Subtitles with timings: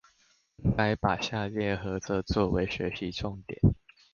[0.63, 3.75] 應該把下列何者做為學習重點？